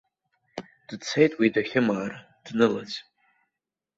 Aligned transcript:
Дцеит 0.87 1.31
уи 1.39 1.47
дахьымаара, 1.53 2.17
днылаӡ. 2.45 2.91